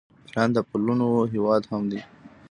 [0.27, 2.01] ایران د پلونو هیواد هم دی.